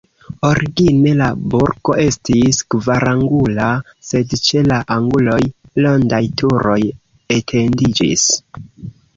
[0.47, 3.67] Origine la burgo estis kvarangula,
[4.13, 5.39] sed ĉe la anguloj
[5.87, 6.79] rondaj turoj
[7.39, 8.29] etendiĝis.